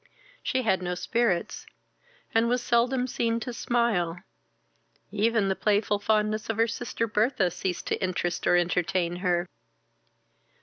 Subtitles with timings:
[0.41, 1.67] She had no spirits,
[2.33, 4.17] and was seldom seen to smile;
[5.11, 9.47] even the playful fondness of her sister Bertha ceased to interest or entertain her.